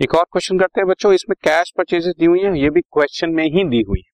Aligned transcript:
एक 0.00 0.14
और 0.14 0.24
क्वेश्चन 0.24 0.58
करते 0.58 0.80
हैं 0.80 0.86
बच्चों, 0.88 1.12
इसमें 1.12 1.34
कैश 1.44 1.70
परचेजेस 1.78 2.14
दी 2.18 2.24
हुई 2.24 2.40
है, 2.40 2.50
ये 2.58 2.68
भी 2.70 2.80
क्वेश्चन 2.82 3.30
में 3.30 3.42
ही 3.44 3.64
दी 3.68 3.80
हुई 3.88 3.98
है। 3.98 4.10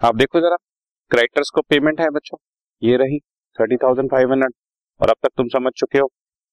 आप 0.00 0.16
देखो 0.16 0.40
जरा 0.40 0.56
क्रेडिटर्स 1.10 1.50
को 1.54 1.60
पेमेंट 1.62 2.00
है 2.00 2.08
बच्चों, 2.10 2.38
ये 2.82 2.96
रही 2.96 3.18
थर्टी 3.56 3.76
थाउज़ेंड 3.76 4.10
फाइव 4.10 4.32
हंड्रेड 4.32 4.52
और 5.00 5.10
अब 5.10 5.16
तक 5.22 5.30
तुम 5.36 5.48
समझ 5.48 5.72
चुके 5.76 5.98
हो 5.98 6.06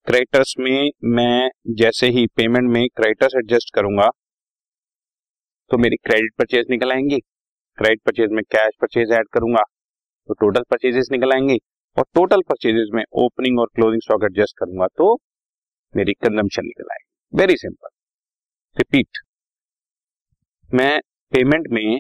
क्रेडिटर्स 0.08 0.54
में 0.60 0.90
मैं 1.16 1.50
जैसे 1.78 2.08
ही 2.10 2.26
पेमेंट 2.38 2.70
में 2.72 2.84
क्रेडिटर्स 2.98 3.36
एडजस्ट 3.38 3.74
करूँगा 3.76 4.10
तो 5.72 5.78
मेरी 5.78 5.96
क्रेडिट 5.98 6.34
परचेज 6.40 6.66
निकल 6.70 6.92
आएँगी। 6.92 7.20
क्रेडिट 7.78 8.02
परचेज 8.06 8.32
में 8.32 8.44
कैश 8.52 8.78
परचेज 8.82 9.12
ऐड 9.14 9.28
करूँगा 9.34 9.64
तो 10.30 10.34
टोटल 10.36 10.62
परचेजेस 10.72 11.08
निकल 11.12 11.34
आएँगे, 11.34 11.58
और 11.98 12.06
टोटल 12.16 12.42
परचेजेस 12.50 12.90
में 12.94 13.04
ओपनिंग 13.16 13.60
और 13.60 13.70
क्लोजिंग 13.76 14.02
स्टॉक 14.04 14.24
एडजस्ट 14.26 14.60
करूँगा 14.60 14.88
तो 14.98 15.14
मेरी 15.94 16.14
कंजम्पशन 16.16 16.66
निकल 16.66 16.92
आएगी। 16.92 17.07
वेरी 17.34 17.56
सिंपल 17.58 17.90
रिपीट 18.78 19.18
मैं 20.72 21.00
पेमेंट 21.32 21.66
में 21.72 22.00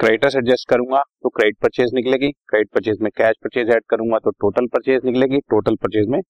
क्रेडिटर्स 0.00 0.36
एडजस्ट 0.36 0.68
करूँगा 0.68 1.02
तो 1.22 1.28
क्रेडिट 1.28 1.56
परचेज 1.56 1.90
निकलेगी। 1.94 2.30
क्रेडिट 2.30 2.68
परचेज 2.74 2.98
में 3.02 3.10
कैश 3.16 3.36
परचेज 3.44 3.70
ऐड 3.70 3.84
करूँगा 3.90 4.18
तो 4.18 4.30
टोटल 4.32 4.66
परचेज 4.66 5.04
निकलेगी। 5.04 5.38
टोटल 5.50 5.76
परचेज 5.76 6.08
में 6.08 6.20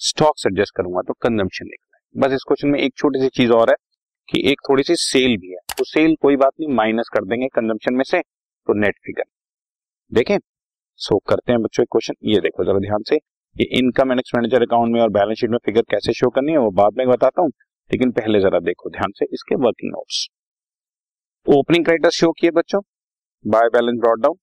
स्टॉक्स 0.00 0.46
एडजस्ट 0.46 0.76
करूँगा 0.76 1.02
तो 1.02 1.12
कंजम्पशन 1.22 1.66
निकलेगा। 1.66 2.26
बस 2.26 2.34
इस 2.34 2.44
क्वेश्चन 2.48 2.68
में 2.68 2.78
एक 2.80 2.94
छोटी 2.96 3.20
सी 3.20 3.28
चीज़ 3.30 3.52
और 3.52 3.70
है 3.70 3.76
कि 4.28 4.42
एक 4.50 4.60
थोड़ी 4.68 4.82
सी 4.82 4.96
सेल 4.96 5.36
भी 5.38 5.50
है। 5.50 5.58
तो 5.78 5.84
सेल 5.84 6.14
कोई 6.22 6.36
बात 6.36 6.52
नहीं 6.60 6.74
माइनस 6.74 7.08
कर 7.14 7.24
देंगे 7.24 7.48
कंजम्पशन 7.54 7.94
में 7.94 8.04
से 8.04 8.20
तो 8.20 8.78
नेट 8.80 8.98
फिगर 9.04 9.24
देखें। 10.12 10.36
सो 11.00 11.18
करते 11.28 11.52
हैं 11.52 11.62
बच्चों 11.62 11.84
क्वेश्चन 11.86 12.14
ये 12.26 12.40
देखो 12.40 12.64
जरा 12.64 12.78
ध्यान 12.80 13.02
से 13.08 13.16
ये 13.16 13.64
इनकम 13.78 14.10
एंड 14.10 14.20
एक्सपेंडिचर 14.20 14.62
अकाउंट 14.62 14.92
में 14.92 15.00
और 15.00 15.10
बैलेंस 15.10 15.38
शीट 15.38 15.50
में 15.50 15.58
फिगर 15.64 15.82
कैसे 15.90 16.12
शो 16.12 16.30
करनी 16.30 16.52
है, 16.52 16.58
वो 16.58 16.70
बाद 16.72 16.98
में 16.98 17.06
बताता 17.08 17.42
हूँ। 17.42 17.50
लेकिन 17.90 18.10
पहले 18.12 18.40
जरा 18.40 18.58
देखो 18.60 18.90
ध्यान 18.90 19.12
से 19.16 19.26
इसके 19.32 19.54
working 19.62 19.90
notes 19.92 20.26
opening 21.46 21.84
creditor 21.84 22.10
show 22.10 22.30
किए 22.32 22.50
बच्चों। 22.50 22.80
By 23.44 23.68
balance 23.68 23.98
brought 24.00 24.20
down 24.22 24.36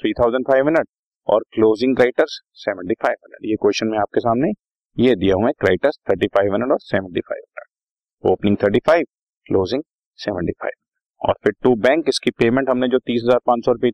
three 0.00 0.12
thousand 0.12 0.46
five 0.46 0.66
hundred 0.66 0.86
और 1.28 1.44
closing 1.52 1.96
creditors 1.96 2.40
seventy 2.62 2.94
five 3.02 3.16
hundred 3.24 3.50
ये 3.50 3.56
क्वेश्चन 3.56 3.86
में 3.86 3.98
आपके 3.98 4.20
सामने 4.20 4.50
ये 4.96 5.14
दिया 5.16 5.34
हुआ 5.34 5.46
है 5.46 5.52
क्रेडिटर्स 5.60 5.98
थर्टी 6.10 6.26
फाइव 6.36 6.52
हंड्रेड 6.52 6.72
और 6.72 6.80
seventy 6.82 7.20
five 7.20 7.40
hundred 7.40 8.32
opening 8.32 8.56
thirty 8.62 8.78
five 8.86 9.04
closing 9.46 9.82
seventy 10.18 10.52
five 10.62 11.28
और 11.28 11.34
फिर 11.44 11.52
टू 11.62 11.74
बैंक 11.86 12.08
इसकी 12.08 12.30
पेमेंट 12.38 12.68
हमने 12.70 12.88
जो 12.88 12.98
तीस 13.00 13.22
हज़ार 13.24 13.38
पाँच 13.46 13.64
सौ 13.64 13.72
रुपए 13.72 13.90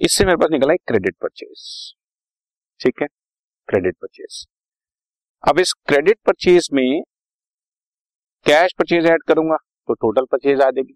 इससे 0.00 0.24
मेरे 0.24 0.36
पास 0.36 0.50
निकला 0.50 0.72
है 0.72 0.76
क्रेडिट 0.86 1.16
परचेज 1.22 1.68
ठीक 2.80 3.02
है? 3.02 3.06
क्रेडिट 3.68 3.96
परचेज 4.02 4.44
अब 5.44 5.58
इस 5.58 5.72
क्रेडिट 5.86 6.18
परचेज 6.26 6.68
में 6.72 7.02
कैश 8.46 8.72
परचेज 8.78 9.06
ऐड 9.06 9.22
करूँगा 9.28 9.56
तो 9.88 9.94
टोटल 9.94 10.24
परचेज 10.24 10.60
आ 10.60 10.70
जाएगी। 10.70 10.94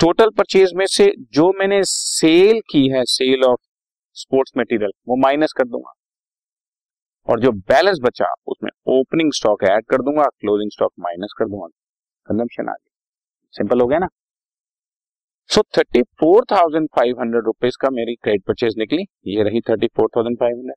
टोटल 0.00 0.30
परचेज 0.38 0.72
में 0.76 0.84
से 0.86 1.12
जो 1.32 1.52
मैंने 1.58 1.82
सेल 1.84 2.60
की 2.70 2.86
है 2.90 3.04
सेल 3.08 3.44
ऑफ़ 3.44 3.60
स्पोर्ट्स 4.16 4.52
मटेरियल 4.58 4.90
वो 5.08 5.16
माइनस 5.16 5.52
कर 5.52 5.64
दूँगा। 5.66 5.92
और 7.28 7.40
जो 7.40 7.50
बैलेंस 7.52 7.98
बचा, 8.02 8.26
उसमें 8.46 8.70
ओपनिंग 8.88 9.32
स्टॉक 9.32 9.62
ऐड 9.64 9.84
कर 9.90 10.02
दूँगा 10.02 10.24
क्लोजिंग 10.40 10.70
स्टॉक 10.72 10.92
माइनस 11.00 11.34
कर 11.38 11.44
दूँगा। 11.46 11.66
कंजम्पशन 12.28 12.68
आ 12.68 12.72
गई 12.72 12.90
सिंपल 13.54 13.80
हो 13.80 13.86
गया 13.86 13.98
ना? 13.98 14.08
So 15.50 15.62
thirty 15.78 16.02
four 16.20 16.44
thousand 16.52 16.88
five 16.96 17.20
hundred 17.20 17.44
rupees 17.44 17.76
का 17.80 17.90
मेरी 17.90 18.14
क्रेडिट 18.14 18.42
परचेज 18.46 18.74
निकली। 18.78 19.02
ये 19.28 19.42
रही 19.42 19.60
thirty 19.68 19.86
four 19.86 20.08
thousand 20.16 20.38
five 20.38 20.56
hundred 20.56 20.76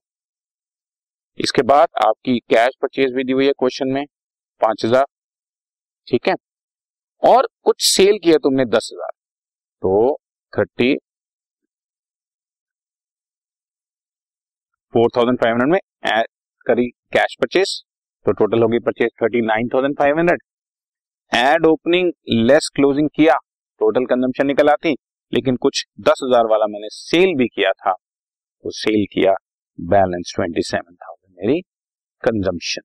इसके 1.37 1.61
बाद 1.63 1.87
आपकी 2.05 2.37
कैश 2.49 2.75
परचेज 2.81 3.13
भी 3.13 3.23
दी 3.23 3.31
हुई 3.31 3.45
है 3.45 3.51
क्वेश्चन 3.59 3.87
में। 3.87 4.05
पाँच 4.61 4.85
हज़ार। 4.85 5.05
ठीक 6.07 6.27
है? 6.27 6.35
और 7.23 7.47
कुछ 7.63 7.81
सेल 7.85 8.17
किया 8.23 8.37
तुमने 8.39 8.65
दस 8.67 8.89
हज़ार। 8.93 9.11
तो 9.81 10.17
thirty 10.53 10.95
four 14.93 15.09
thousand 15.17 15.37
five 15.39 15.53
hundred 15.53 15.71
में 15.71 16.23
करी 16.65 16.87
कैश 17.13 17.35
परचेज 17.41 17.81
तो 18.25 18.31
टोटल 18.33 18.61
होगी 18.63 18.79
purchase 18.81 19.11
thirty 19.21 19.41
nine 19.43 19.67
thousand 19.73 19.95
five 19.97 20.17
hundred. 20.17 20.41
Add 21.31 21.65
opening, 21.65 22.11
less 22.29 22.69
closing 22.75 23.09
किया, 23.15 23.35
टोटल 23.81 24.05
कंजम्पशन 24.05 24.47
निकल 24.47 24.69
आती, 24.69 24.95
लेकिन 25.33 25.55
कुछ 25.57 25.85
दस 26.01 26.19
हज़ार 26.23 26.47
वाला 26.47 26.67
मैंने 26.67 26.87
सेल 26.91 27.35
भी 27.37 27.47
किया 27.47 27.71
था। 27.73 27.91
तो 27.91 28.71
सेल 28.73 29.05
किया 29.13 29.33
बैलेंस 29.79 30.33
ट्वेंटी 30.35 30.61
सेवन 30.63 30.95
थाउज़ेंड 30.95 31.35
मेरी 31.37 31.61
कंजम्पशन। 32.23 32.81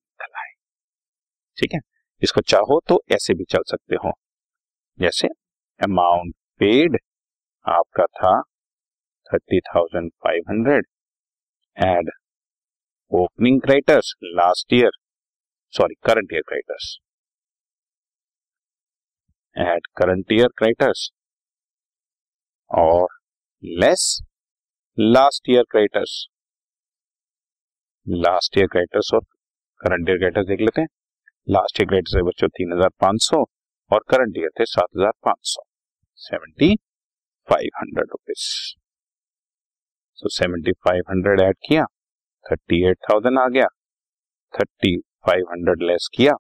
ठीक 1.59 1.75
है? 1.75 1.81
इसको 2.23 2.41
चाहो 2.43 2.81
तो 2.89 3.03
ऐसे 3.13 3.35
भी 3.35 3.45
चल 3.51 3.63
सकते 3.71 3.97
हो। 4.05 4.13
जैसे 4.99 5.29
अमाउंट 5.81 6.35
पेड 6.61 6.99
आपका 7.67 8.05
था 8.19 8.41
thirty 9.31 9.61
thousand 9.69 10.11
five 10.25 10.43
hundred 10.51 10.87
add 11.77 12.11
opening 13.13 13.61
creditors 13.63 14.15
last 14.25 14.73
year 14.75 14.91
sorry 15.75 15.95
current 16.07 16.33
year 16.33 16.43
creditors 16.49 16.97
add 19.57 19.87
current 19.97 20.33
year 20.33 20.49
creditors 20.59 21.09
और 22.71 23.07
less 23.63 24.07
last 24.99 25.51
year 25.51 25.63
creditors 25.71 26.15
last 28.07 28.59
year 28.59 28.67
creditors 28.73 29.13
और 29.15 29.21
करंट 29.81 30.09
ईयर 30.09 30.19
क्राइटर्स 30.19 30.47
देख 30.49 30.61
लेते 30.61 30.81
हैं। 30.81 30.89
लास्ट 31.47 31.81
ईयर 31.81 31.89
ग्रेड 31.89 32.07
है 32.09 32.21
बच्चों 32.23 32.49
तीन 32.49 32.73
हज़ार 32.73 32.89
पाँच 33.01 33.23
सौ 33.23 33.39
और 33.91 34.05
करंट 34.11 34.37
ईयर 34.39 34.51
थे 34.61 34.65
सात 34.67 34.87
हज़ार 34.97 35.13
पाँच 35.25 35.39
सौ 35.47 35.63
seventy 36.21 36.75
five 37.49 37.77
hundred 37.79 38.11
rupees 38.11 38.45
so 40.19 40.29
seventy 40.37 40.73
five 40.87 41.03
hundred 41.11 41.41
add 41.41 41.57
किया 41.69 41.85
थर्टी 42.47 42.83
एट 42.91 42.99
थाउज़ेंड 43.11 43.39
आ 43.39 43.47
गया 43.49 43.67
थर्टी 44.55 44.97
फाइव 45.27 45.51
हंड्रेड 45.51 45.83
लेस 45.91 46.09
किया 46.15 46.35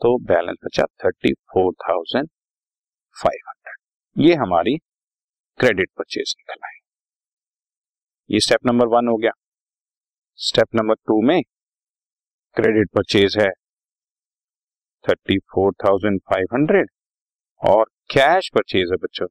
तो 0.00 0.16
बैलेंस 0.28 0.56
बचा 0.64 0.84
thirty 1.04 1.32
four 1.52 1.72
thousand 1.82 2.28
five 3.16 3.48
hundred 3.48 4.26
ये 4.26 4.34
हमारी 4.44 4.76
क्रेडिट 5.60 5.90
परचेज 5.98 6.34
निकल 6.38 6.66
आई 6.66 6.78
ये 8.30 8.40
स्टेप 8.40 8.66
नंबर 8.66 8.86
वन 8.88 9.08
हो 9.08 9.16
गया। 9.16 9.30
स्टेप 10.38 10.74
नंबर 10.74 10.94
टू 11.06 11.20
में 11.26 11.40
क्रेडिट 12.56 12.88
परचेज 12.96 13.36
है। 13.38 13.50
Thirty 15.06 15.38
four 15.52 15.72
thousand 15.84 16.20
five 16.30 16.46
hundred 16.54 16.88
और 17.62 17.84
कैश 18.10 18.48
परचेज 18.54 18.90
है 18.92 18.96
बच्चों। 19.02 19.26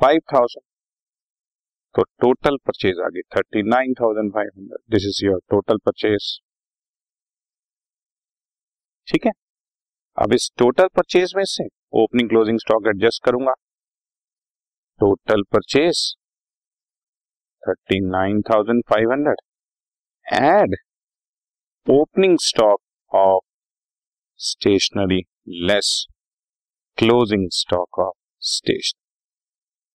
फाइव 0.00 0.20
थाउज़ेंड 0.32 0.62
तो 1.94 2.02
टोटल 2.20 2.56
परचेज 2.66 3.00
आ 3.00 3.08
गई 3.08 3.22
thirty 3.36 3.62
nine 3.68 3.94
thousand 4.00 4.32
five 4.34 4.50
hundred 4.56 4.80
this 4.94 5.06
is 5.08 5.24
your 5.26 5.40
total 5.50 5.78
purchase 5.86 6.28
ठीक 9.08 9.26
है? 9.26 9.32
अब 10.18 10.32
इस 10.32 10.50
टोटल 10.58 10.86
परचेज 10.96 11.32
में 11.36 11.44
से 11.46 11.64
ओपनिंग 11.96 12.28
क्लोजिंग 12.28 12.58
स्टॉक 12.60 12.86
एडजस्ट 12.88 13.24
करूँगा। 13.24 13.52
Total 15.00 15.42
purchase 15.52 16.00
thirty 17.62 18.00
nine 18.00 18.40
thousand 18.50 18.82
five 18.90 19.12
hundred 19.12 19.40
add 20.26 20.76
opening 21.86 22.38
stock 22.42 22.80
of 23.12 23.44
stationery 24.40 25.20
less 25.62 25.88
closing 26.98 27.48
stock 27.52 27.98
of 27.98 28.14
station 28.42 28.98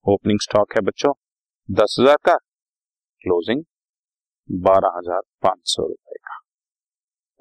opening 0.06 0.40
stock 0.40 0.76
है 0.76 0.82
बच्चों, 0.82 1.12
दस 1.70 1.96
हज़ार 2.00 2.18
का 2.26 2.36
क्लोजिंग 2.36 3.64
बारह 4.50 4.98
हज़ार 4.98 5.22
पाँच 5.44 5.60
सौ 5.66 5.84
रुपए 5.84 6.18
का। 6.18 6.38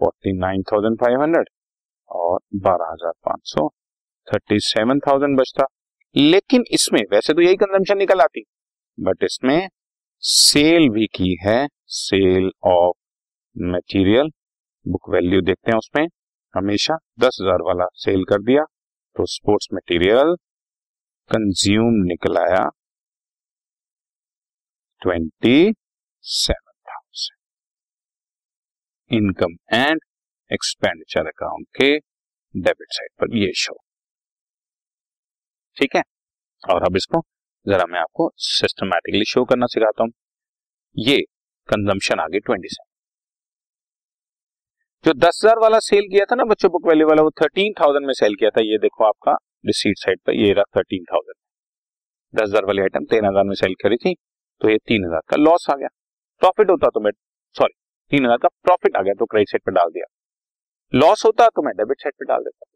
Forty 0.01 0.33
nine 0.39 0.63
thousand 0.63 0.99
five 1.01 1.23
hundred 1.23 1.49
और 2.11 2.39
बारह 2.63 2.93
हज़ार 2.93 3.13
पाँच 3.25 3.41
सौ। 3.45 3.69
थर्टी 4.29 4.61
सेवन 4.61 5.01
थाउज़ेंड 5.09 5.39
बचता। 5.41 5.67
लेकिन 6.15 6.65
इसमें, 6.73 7.01
वैसे 7.13 7.35
तो 7.35 7.41
यही 7.41 7.57
कंजम्पशन 7.57 7.99
निकल 7.99 8.21
आती 8.21 8.45
बट 8.99 9.25
इसमें 9.25 9.69
सेल 10.23 10.89
भी 10.91 11.07
की 11.15 11.37
है 11.43 11.67
sale 11.99 12.51
of 12.69 12.97
material 13.57 14.31
book 14.87 15.11
value 15.11 15.41
देखते 15.43 15.71
हैं 15.71 15.79
उसमें। 15.79 16.07
हमेशा 16.55 16.97
दस 17.21 17.39
हज़ार 17.43 17.63
वाला 17.63 17.87
सेल 17.97 18.25
कर 18.25 18.43
दिया 18.43 18.65
तो 19.17 19.27
स्पोर्ट्स 19.27 19.69
मटेरियल 19.75 20.35
कंज्यूम 21.31 21.95
निकल 22.07 22.39
आया 22.39 22.65
twenty 25.03 25.73
seven 26.25 26.73
thousand 26.91 27.37
income 29.11 29.57
and 29.75 30.01
expenditure 30.51 31.27
account 31.29 31.67
के 31.77 31.91
डेबिट 32.55 32.93
साइड 32.93 33.11
पर 33.21 33.37
ये 33.37 33.53
शो 33.57 33.75
ठीक 35.77 35.97
है? 35.97 36.03
और 36.63 36.85
अब 36.85 36.97
इसको 36.97 37.23
जरा 37.67 37.85
मैं 37.87 38.01
आपको 38.01 38.31
सिस्टमैटिकली 38.45 39.25
शो 39.25 39.45
करना 39.45 39.67
सिखाता 39.67 40.03
हूँ। 40.03 40.13
ये 40.97 41.19
कंजम्पशन 41.69 42.21
आ 42.21 42.27
गई 42.27 42.41
ट्वेंटी 42.41 42.69
सेवन 42.69 42.92
जो 45.05 45.13
दस 45.15 45.41
हज़ार 45.45 45.59
वाला 45.59 45.79
सेल 45.81 46.05
किया 46.11 46.25
था 46.25 46.35
ना 46.37 46.45
बच्चों 46.47 46.71
बुक 46.71 46.87
वैल्यू 46.89 47.07
वाला, 47.07 47.23
वो 47.23 47.31
थर्टीन 47.41 47.73
थाउज़ेंड 47.79 48.07
में 48.07 48.13
सेल 48.15 48.35
किया 48.35 48.51
था। 48.51 48.61
ये 48.63 48.77
देखो 48.79 49.05
आपका 49.05 49.33
रिसीट 49.67 49.97
साइड 49.99 50.19
पर, 50.27 50.35
ये 50.35 50.53
रहा 50.53 50.65
थर्टीन 50.77 51.05
थाउज़ेंड 51.05 51.35
दस 52.35 52.49
हज़ार 52.49 52.65
वाली 52.67 52.83
आइटम 52.83 53.05
तेरह 53.07 53.29
हज़ार 53.29 53.45
में 53.45 53.55
सेल 53.57 53.75
करी 53.83 53.97
थी 53.99 54.15
तो 54.61 54.71
ये 54.71 54.77
तीन 54.87 55.05
हज़ार 55.05 55.21
का 55.31 55.37
लॉस 55.39 55.67
आ 55.71 55.75
गया। 55.77 55.89
प्रॉफिट 56.43 56.71
होता 56.71 56.89
तो 56.91 57.01
मैं 57.01 57.11
सॉरी 57.57 57.75
तीन 58.13 58.25
हज़ार 58.25 58.39
का 58.39 58.49
प्रॉफिट 58.65 58.97
आ 58.97 59.03
गया 59.03 59.15
तो 59.15 59.27
क्रेडिट 59.27 59.49
साइड 59.51 59.63
पर 59.67 59.73
डाल 59.73 59.91
दिया। 59.91 60.07
लॉस 60.93 61.25
होता 61.27 61.49
तो 61.49 61.63
मैं 61.63 61.75
डेबिट 61.77 62.03
साइड 62.03 62.15
पर 62.15 62.27
डाल 62.27 62.43
देता। 62.45 62.67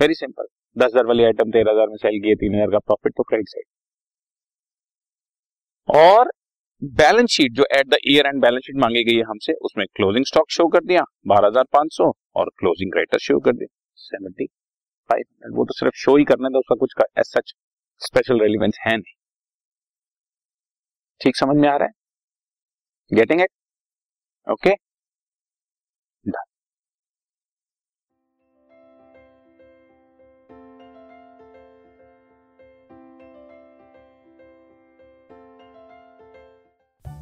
वेरी 0.00 0.14
सिंपल 0.16 0.46
दस 0.76 0.86
हज़ार 0.86 1.06
वाली 1.06 1.24
आइटम 1.24 1.50
तेरह 1.52 1.70
हज़ार 1.72 1.88
में 1.88 1.96
सेल 1.98 2.20
किए, 2.20 2.34
तीन 2.36 2.54
हज़ार 2.54 2.70
का 2.70 2.78
प्रॉफिट 2.80 3.12
तो 3.16 3.22
क्रेडिट 3.24 3.48
साइड 3.48 3.66
और 5.88 6.30
बैलेंस 6.82 7.30
शीट, 7.30 7.52
जो 7.52 7.64
at 7.72 7.86
the 7.88 7.96
year 8.08 8.26
end 8.26 8.40
balance 8.42 8.62
sheet 8.66 8.76
मांगी 8.76 9.02
गई 9.04 9.16
है 9.16 9.22
हमसे, 9.24 9.52
उसमें 9.54 9.84
क्लोजिंग 9.96 10.24
स्टॉक 10.26 10.50
शो 10.50 10.66
कर 10.68 10.84
दिया, 10.84 11.02
बारह 11.26 11.48
हज़ार 11.48 11.64
पाँच 11.72 11.94
सौ 11.94 12.10
और 12.36 12.50
क्लोजिंग 12.58 12.94
राइटर 12.96 13.18
शो 13.18 13.38
कर 13.40 13.52
दिया। 13.52 13.68
सेवेंटी 13.98 14.46
फाइव 15.10 15.20
हंड्रेड 15.20 15.56
वो 15.56 15.64
तो 15.64 15.74
सिर्फ़ 15.74 15.96
शो 15.96 16.16
ही 16.16 16.24
करना 16.24 16.48
था 16.48 16.58
उसका 16.58 16.74
कुछ 16.76 16.92
का 16.98 17.04
एज 17.18 17.26
सच 17.26 17.52
स्पेशल 18.00 18.40
रेलिवेंस 18.40 18.78
है 18.80 18.96
नहीं। 18.96 19.14
ठीक 21.20 21.36
समझ 21.36 21.56
में 21.56 21.68
आ 21.68 21.76
रहा 21.76 21.86
है? 21.86 21.92
Getting 23.10 23.40
it 23.40 23.50
okay 24.46 24.74